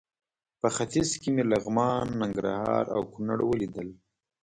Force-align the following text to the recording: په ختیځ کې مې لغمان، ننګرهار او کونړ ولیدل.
په 0.59 0.67
ختیځ 0.75 1.09
کې 1.21 1.29
مې 1.35 1.43
لغمان، 1.51 2.07
ننګرهار 2.21 2.85
او 2.95 3.01
کونړ 3.13 3.39
ولیدل. 3.45 3.89